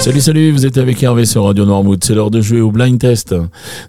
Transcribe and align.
Salut, 0.00 0.20
salut, 0.20 0.52
vous 0.52 0.64
êtes 0.64 0.78
avec 0.78 1.02
Hervé 1.02 1.24
sur 1.24 1.42
Radio 1.42 1.64
Noirmouth. 1.64 2.04
C'est 2.04 2.14
l'heure 2.14 2.30
de 2.30 2.40
jouer 2.40 2.60
au 2.60 2.70
blind 2.70 3.00
test. 3.00 3.34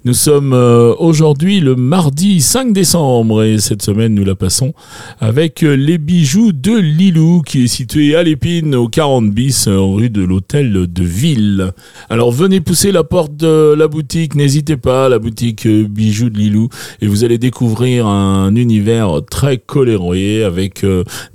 Nous 0.06 0.16
sommes 0.16 0.54
euh, 0.54 0.96
aujourd'hui 0.98 1.60
le 1.60 1.76
mardi 1.76 2.42
5 2.42 2.74
décembre 2.74 3.44
et 3.44 3.60
cette 3.60 3.84
semaine 3.84 4.16
nous 4.16 4.26
la 4.26 4.34
passons 4.34 4.74
avec 5.20 5.64
euh, 5.64 5.76
les 5.76 6.00
bijoux 6.00 6.52
de 6.52 6.76
Lilou 6.76 7.44
qui 7.44 7.66
est 7.66 7.68
situé 7.68 8.16
à 8.16 8.24
l'épine 8.24 8.74
au 8.74 8.88
40 8.88 9.30
bis 9.30 9.68
euh, 9.68 9.80
rue 9.80 10.10
de 10.10 10.24
l'hôtel 10.24 10.88
de 10.92 11.04
Ville. 11.04 11.74
Alors 12.10 12.32
venez 12.32 12.60
pousser 12.60 12.92
la 12.92 13.04
porte 13.04 13.36
de 13.36 13.76
la 13.78 13.88
boutique, 13.88 14.34
n'hésitez 14.34 14.78
pas, 14.78 15.10
la 15.10 15.20
boutique 15.20 15.68
bijoux 15.68 16.32
de 16.32 16.40
Lilou 16.40 16.70
et 17.02 17.08
vous 17.08 17.24
allez 17.24 17.38
découvrir 17.38 18.08
un 18.08 18.56
univers 18.56 19.22
très 19.30 19.60
coloré 19.60 20.44
avec 20.44 20.84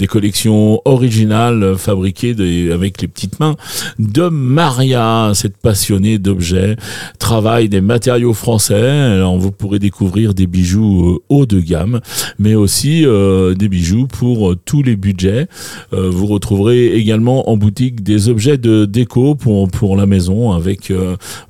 des 0.01 0.07
collections 0.09 0.83
originales 0.85 1.77
fabriquées 1.79 2.35
avec 2.73 3.01
les 3.01 3.09
petites 3.09 3.39
mains 3.39 3.55
de 4.01 4.29
Maria, 4.65 5.33
cette 5.35 5.59
passionnée 5.59 6.19
d'objets, 6.19 6.77
travaille 7.19 7.69
des 7.69 7.83
matériaux 7.83 8.33
français. 8.33 8.81
Alors 8.81 9.37
vous 9.37 9.53
pourrez 9.53 9.79
découvrir 9.79 10.33
des 10.33 10.47
bijoux 10.47 11.07
euh, 11.07 11.19
haut 11.29 11.45
de 11.45 11.61
gamme, 11.61 12.01
mais 12.39 12.55
aussi 12.55 13.05
euh, 13.05 13.53
des 13.53 13.69
bijoux 13.69 14.07
pour 14.07 14.53
euh, 14.53 14.57
tous 14.65 14.83
les 14.83 14.97
budgets. 14.97 15.49
vous 15.93 16.27
retrouverez 16.27 16.95
également 16.95 17.51
en 17.51 17.59
boutique 17.59 18.03
des 18.03 18.31
objets 18.31 18.57
de 18.57 18.87
déco 18.87 19.35
pour 19.35 19.69
pour 19.69 19.97
la 19.97 20.07
maison 20.07 20.53
avec 20.53 20.91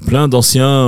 plein 0.07 0.27
d'anciens 0.27 0.85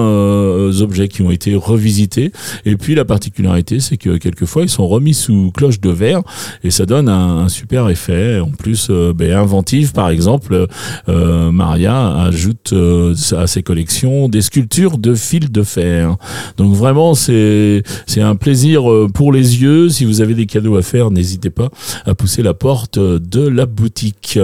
objets 0.81 1.09
qui 1.09 1.23
ont 1.23 1.31
été 1.31 1.55
revisités. 1.55 2.33
Et 2.65 2.77
puis 2.77 2.95
la 2.97 3.05
particularité, 3.05 3.79
c'est 3.79 3.99
que 3.99 4.17
quelquefois 4.17 4.63
ils 4.63 4.69
sont 4.69 4.89
remis 4.89 5.15
sous 5.15 5.53
cloche 5.53 5.81
de 5.81 5.91
verre 5.91 6.23
et 6.65 6.71
ça 6.71 6.87
donne 6.87 7.09
un, 7.09 7.49
super 7.49 7.89
effet. 7.89 8.41
En 8.41 8.51
plus, 8.51 8.91
ben, 8.91 9.33
inventif, 9.33 9.93
par 9.93 10.11
exemple, 10.11 10.67
Maria 11.07 12.16
ajoute 12.25 12.73
euh, 12.73 13.15
à 13.37 13.47
ses 13.47 13.63
collections 13.63 14.29
des 14.29 14.43
sculptures 14.43 14.99
de 14.99 15.15
fil 15.15 15.51
de 15.51 15.63
fer. 15.63 16.17
Donc 16.57 16.75
vraiment, 16.75 17.15
c'est 17.15 17.83
c'est 18.07 18.23
un 18.23 18.37
plaisir 18.37 18.91
euh, 18.91 19.09
pour 19.13 19.33
les 19.33 19.63
yeux. 19.63 19.89
Si 19.89 20.05
vous 20.05 20.21
avez 20.21 20.35
des 20.35 20.47
cadeaux 20.47 20.77
à 20.77 20.83
faire, 20.83 21.11
n'hésitez 21.11 21.51
pas 21.51 21.71
à 22.05 22.15
pousser 22.15 22.43
la 22.43 22.55
porte 22.55 22.99
de 22.99 23.47
la 23.47 23.67
boutique. 23.67 24.39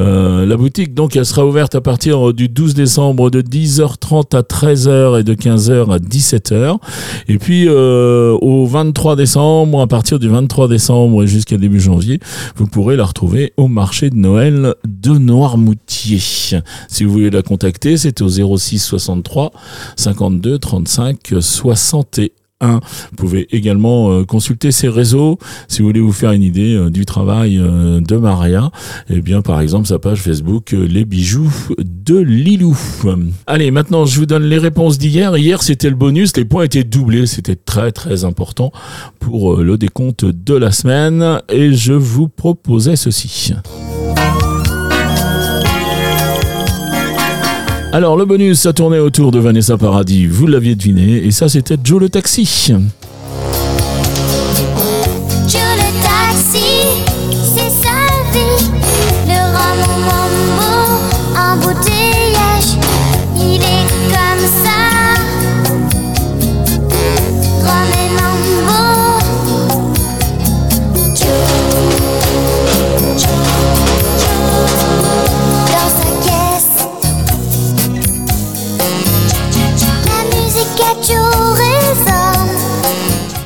Euh, 0.00 0.46
la 0.46 0.56
boutique, 0.56 0.94
donc, 0.94 1.16
elle 1.16 1.26
sera 1.26 1.46
ouverte 1.46 1.74
à 1.74 1.80
partir 1.80 2.32
du 2.32 2.48
12 2.48 2.74
décembre 2.74 3.30
de 3.30 3.42
10h30 3.42 4.36
à 4.36 4.42
13h 4.42 5.20
et 5.20 5.24
de 5.24 5.34
15h 5.34 5.92
à 5.92 5.98
17h. 5.98 6.78
Et 7.28 7.38
puis, 7.38 7.66
euh, 7.68 8.36
au 8.40 8.66
23 8.66 9.16
décembre, 9.16 9.80
à 9.80 9.86
partir 9.86 10.18
du 10.18 10.28
23 10.28 10.68
décembre 10.68 11.22
et 11.22 11.26
jusqu'à 11.26 11.56
début 11.56 11.80
janvier, 11.80 12.20
vous 12.56 12.66
pourrez 12.66 12.96
la 12.96 13.04
retrouver 13.04 13.52
au 13.56 13.68
marché 13.68 14.10
de 14.10 14.16
Noël 14.16 14.74
de 14.86 15.10
Noirmoutier. 15.10 16.20
Si 16.88 17.04
vous 17.04 17.12
voulez 17.12 17.30
la 17.30 17.42
contacter, 17.42 17.96
c'est 17.96 18.20
au 18.22 18.28
06 18.28 18.78
63 18.78 19.52
52 19.96 20.58
35 20.58 21.18
61. 21.40 22.45
Vous 22.62 23.16
pouvez 23.16 23.46
également 23.54 24.10
euh, 24.10 24.24
consulter 24.24 24.72
ses 24.72 24.88
réseaux 24.88 25.38
si 25.68 25.82
vous 25.82 25.88
voulez 25.88 26.00
vous 26.00 26.12
faire 26.12 26.32
une 26.32 26.42
idée 26.42 26.74
euh, 26.74 26.88
du 26.88 27.04
travail 27.04 27.58
euh, 27.58 28.00
de 28.00 28.16
Maria. 28.16 28.70
Eh 29.10 29.20
bien, 29.20 29.42
par 29.42 29.60
exemple, 29.60 29.86
sa 29.86 29.98
page 29.98 30.20
Facebook 30.20 30.70
Les 30.72 31.04
bijoux 31.04 31.52
de 31.78 32.16
Lilou. 32.16 32.76
Allez, 33.46 33.70
maintenant, 33.70 34.06
je 34.06 34.18
vous 34.18 34.26
donne 34.26 34.44
les 34.44 34.58
réponses 34.58 34.96
d'hier. 34.96 35.36
Hier, 35.36 35.62
c'était 35.62 35.90
le 35.90 35.96
bonus. 35.96 36.34
Les 36.36 36.46
points 36.46 36.64
étaient 36.64 36.84
doublés. 36.84 37.26
C'était 37.26 37.56
très, 37.56 37.92
très 37.92 38.24
important 38.24 38.72
pour 39.20 39.58
le 39.58 39.76
décompte 39.76 40.24
de 40.24 40.54
la 40.54 40.72
semaine. 40.72 41.40
Et 41.50 41.74
je 41.74 41.92
vous 41.92 42.28
proposais 42.28 42.96
ceci. 42.96 43.52
Alors 47.96 48.18
le 48.18 48.26
bonus, 48.26 48.60
ça 48.60 48.74
tournait 48.74 48.98
autour 48.98 49.30
de 49.30 49.38
Vanessa 49.38 49.78
Paradis, 49.78 50.26
vous 50.26 50.46
l'aviez 50.46 50.74
deviné, 50.74 51.24
et 51.24 51.30
ça 51.30 51.48
c'était 51.48 51.78
Joe 51.82 51.98
le 51.98 52.10
taxi. 52.10 52.74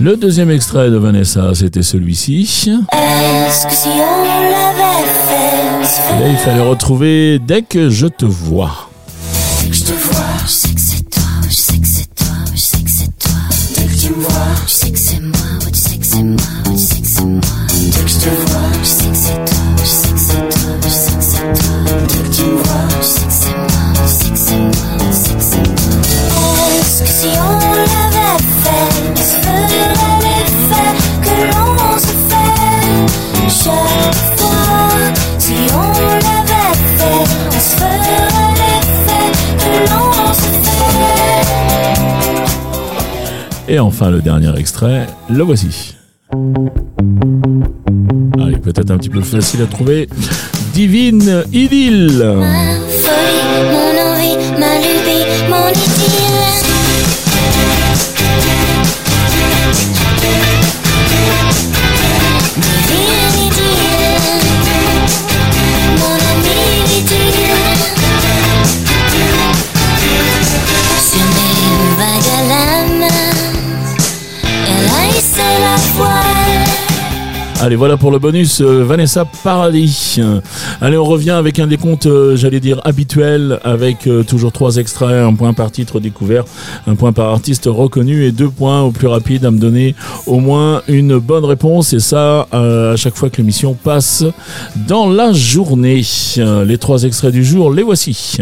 Le 0.02 0.16
deuxième 0.16 0.50
extrait 0.50 0.88
de 0.88 0.96
Vanessa, 0.96 1.54
c'était 1.54 1.82
celui-ci. 1.82 2.48
Là, 2.90 3.08
il 6.26 6.36
fallait 6.38 6.62
retrouver 6.62 7.38
Dès 7.38 7.60
que 7.60 7.90
je 7.90 8.06
te 8.06 8.24
vois. 8.24 8.88
Dès 9.62 9.68
que 9.68 9.76
je 9.76 9.84
te 9.84 9.92
vois, 9.92 10.24
je 10.46 10.50
sais 10.50 10.68
que 10.70 10.80
c'est 10.80 11.10
toi, 11.10 11.22
je 11.46 11.54
sais 11.54 11.76
que 11.78 11.86
c'est 11.86 12.14
toi, 12.14 12.26
je 12.54 12.58
sais 12.58 12.82
que 12.82 12.90
c'est 12.90 13.18
toi. 13.18 13.32
Dès 13.76 13.84
que 13.84 14.00
tu 14.00 14.08
me 14.14 14.22
vois, 14.22 14.32
je 14.66 14.72
sais 14.72 14.90
que 14.90 14.98
c'est 14.98 15.20
moi, 15.20 15.36
tu 15.70 15.78
sais 15.78 15.96
que 15.98 16.06
c'est 16.06 16.22
moi, 16.22 16.36
tu 16.64 16.78
sais 16.78 17.00
que 17.00 17.06
c'est 17.06 17.24
moi. 17.24 17.40
Dès 17.68 18.00
que 18.02 18.08
je 18.08 18.16
te 18.16 18.30
vois, 18.50 18.69
Et 43.72 43.78
enfin, 43.78 44.10
le 44.10 44.20
dernier 44.20 44.52
extrait, 44.58 45.06
le 45.28 45.44
voici. 45.44 45.94
Allez, 48.42 48.56
peut-être 48.56 48.90
un 48.90 48.98
petit 48.98 49.08
peu 49.08 49.20
facile 49.20 49.62
à 49.62 49.66
trouver. 49.66 50.08
Divine 50.74 51.44
Idylle. 51.52 52.26
Allez, 77.62 77.76
voilà 77.76 77.98
pour 77.98 78.10
le 78.10 78.18
bonus 78.18 78.62
euh, 78.62 78.84
Vanessa 78.84 79.26
Paradis. 79.44 80.18
Allez, 80.80 80.96
on 80.96 81.04
revient 81.04 81.32
avec 81.32 81.58
un 81.58 81.66
décompte, 81.66 82.06
euh, 82.06 82.34
j'allais 82.34 82.58
dire, 82.58 82.80
habituel, 82.84 83.60
avec 83.64 84.06
euh, 84.06 84.22
toujours 84.22 84.50
trois 84.50 84.76
extraits, 84.76 85.22
un 85.22 85.34
point 85.34 85.52
par 85.52 85.70
titre 85.70 86.00
découvert, 86.00 86.44
un 86.86 86.94
point 86.94 87.12
par 87.12 87.28
artiste 87.28 87.66
reconnu 87.66 88.24
et 88.24 88.32
deux 88.32 88.48
points 88.48 88.80
au 88.80 88.92
plus 88.92 89.08
rapide 89.08 89.44
à 89.44 89.50
me 89.50 89.58
donner 89.58 89.94
au 90.26 90.40
moins 90.40 90.80
une 90.88 91.18
bonne 91.18 91.44
réponse. 91.44 91.92
Et 91.92 92.00
ça, 92.00 92.46
à 92.50 92.96
chaque 92.96 93.14
fois 93.14 93.28
que 93.28 93.36
l'émission 93.36 93.74
passe 93.74 94.24
dans 94.88 95.10
la 95.10 95.32
journée. 95.34 96.00
Les 96.64 96.78
trois 96.78 97.02
extraits 97.02 97.32
du 97.32 97.44
jour, 97.44 97.70
les 97.70 97.82
voici. 97.82 98.38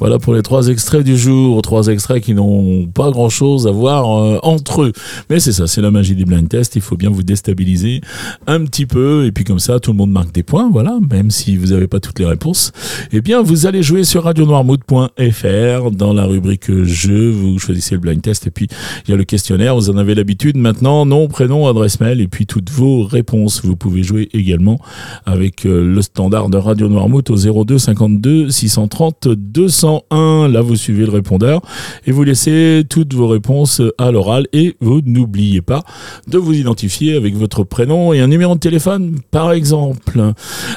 Voilà 0.00 0.20
pour 0.20 0.32
les 0.32 0.42
trois 0.42 0.68
extraits 0.68 1.02
du 1.02 1.18
jour, 1.18 1.60
trois 1.60 1.88
extraits 1.88 2.22
qui 2.22 2.32
n'ont 2.32 2.86
pas 2.86 3.10
grand-chose 3.10 3.66
à 3.66 3.72
voir 3.72 4.16
euh, 4.16 4.38
entre 4.44 4.82
eux. 4.82 4.92
Mais 5.28 5.40
c'est 5.40 5.50
ça, 5.50 5.66
c'est 5.66 5.80
la 5.80 5.90
magie 5.90 6.14
des 6.14 6.24
blind 6.24 6.48
tests, 6.48 6.76
il 6.76 6.82
faut 6.82 6.96
bien 6.96 7.10
vous 7.10 7.24
déstabiliser 7.24 8.00
un 8.46 8.64
petit 8.64 8.86
peu, 8.86 9.26
et 9.26 9.32
puis 9.32 9.42
comme 9.42 9.58
ça, 9.58 9.80
tout 9.80 9.90
le 9.90 9.96
monde 9.96 10.12
marque 10.12 10.32
des 10.32 10.44
points, 10.44 10.70
voilà, 10.70 10.98
même 11.10 11.32
si 11.32 11.56
vous 11.56 11.68
n'avez 11.68 11.88
pas 11.88 11.98
toutes 11.98 12.20
les 12.20 12.26
réponses. 12.26 12.70
Eh 13.10 13.20
bien, 13.20 13.42
vous 13.42 13.66
allez 13.66 13.82
jouer 13.82 14.04
sur 14.04 14.22
radionoirmood.fr 14.22 15.90
dans 15.90 16.12
la 16.12 16.24
rubrique 16.26 16.70
jeu, 16.84 17.30
vous 17.30 17.58
choisissez 17.58 17.96
le 17.96 18.00
blind 18.00 18.22
test, 18.22 18.46
et 18.46 18.52
puis 18.52 18.68
il 19.04 19.10
y 19.10 19.14
a 19.14 19.16
le 19.16 19.24
questionnaire, 19.24 19.74
vous 19.74 19.90
en 19.90 19.96
avez 19.96 20.14
l'habitude 20.14 20.56
maintenant, 20.56 21.06
nom, 21.06 21.26
prénom, 21.26 21.66
adresse 21.66 21.98
mail, 21.98 22.20
et 22.20 22.28
puis 22.28 22.46
toutes 22.46 22.70
vos 22.70 23.02
réponses. 23.02 23.62
Vous 23.64 23.74
pouvez 23.74 24.04
jouer 24.04 24.28
également 24.32 24.78
avec 25.26 25.66
euh, 25.66 25.92
le 25.92 26.02
standard 26.02 26.50
de 26.50 26.56
Radio 26.56 26.88
Noirmouth 26.88 27.30
au 27.30 27.64
02 27.64 27.78
52 27.78 28.50
630 28.50 29.28
200 29.28 29.87
Là, 30.10 30.60
vous 30.60 30.76
suivez 30.76 31.04
le 31.04 31.12
répondeur 31.12 31.60
et 32.06 32.12
vous 32.12 32.22
laissez 32.22 32.84
toutes 32.88 33.14
vos 33.14 33.28
réponses 33.28 33.82
à 33.98 34.10
l'oral 34.10 34.46
et 34.52 34.76
vous 34.80 35.00
n'oubliez 35.04 35.60
pas 35.60 35.82
de 36.26 36.38
vous 36.38 36.54
identifier 36.54 37.16
avec 37.16 37.34
votre 37.36 37.64
prénom 37.64 38.12
et 38.12 38.20
un 38.20 38.28
numéro 38.28 38.54
de 38.54 38.60
téléphone, 38.60 39.18
par 39.30 39.52
exemple. 39.52 40.32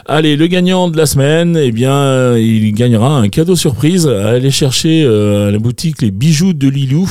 Allez, 0.05 0.35
le 0.35 0.47
gagnant 0.47 0.89
de 0.89 0.97
la 0.97 1.05
semaine, 1.05 1.57
eh 1.57 1.71
bien, 1.71 2.37
il 2.37 2.73
gagnera 2.73 3.17
un 3.17 3.29
cadeau 3.29 3.55
surprise 3.55 4.07
à 4.07 4.29
aller 4.29 4.51
chercher 4.51 5.03
euh, 5.03 5.47
à 5.47 5.51
la 5.51 5.59
boutique 5.59 6.01
les 6.01 6.11
bijoux 6.11 6.53
de 6.53 6.67
Lilou 6.67 7.09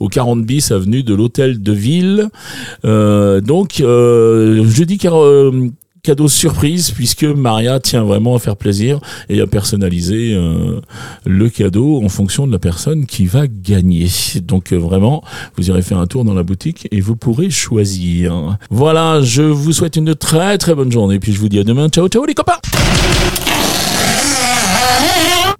au 0.00 0.08
40 0.08 0.44
bis 0.44 0.70
avenue 0.70 1.02
de 1.02 1.14
l'Hôtel 1.14 1.62
de 1.62 1.72
Ville. 1.72 2.28
Euh, 2.84 3.40
donc, 3.40 3.80
euh, 3.80 4.64
jeudi 4.68 4.98
cadeau 6.08 6.28
surprise 6.28 6.90
puisque 6.90 7.24
Maria 7.24 7.80
tient 7.80 8.02
vraiment 8.02 8.34
à 8.34 8.38
faire 8.38 8.56
plaisir 8.56 8.98
et 9.28 9.42
à 9.42 9.46
personnaliser 9.46 10.32
euh, 10.32 10.80
le 11.26 11.50
cadeau 11.50 12.02
en 12.02 12.08
fonction 12.08 12.46
de 12.46 12.52
la 12.52 12.58
personne 12.58 13.04
qui 13.04 13.26
va 13.26 13.46
gagner. 13.46 14.08
Donc 14.40 14.72
euh, 14.72 14.78
vraiment, 14.78 15.22
vous 15.58 15.68
irez 15.68 15.82
faire 15.82 15.98
un 15.98 16.06
tour 16.06 16.24
dans 16.24 16.32
la 16.32 16.44
boutique 16.44 16.88
et 16.92 17.02
vous 17.02 17.14
pourrez 17.14 17.50
choisir. 17.50 18.56
Voilà, 18.70 19.20
je 19.20 19.42
vous 19.42 19.74
souhaite 19.74 19.96
une 19.96 20.14
très 20.14 20.56
très 20.56 20.74
bonne 20.74 20.90
journée 20.90 21.18
puis 21.18 21.34
je 21.34 21.40
vous 21.40 21.50
dis 21.50 21.58
à 21.58 21.64
demain. 21.64 21.90
Ciao 21.90 22.08
ciao 22.08 22.24
les 22.24 22.32
copains 22.32 22.56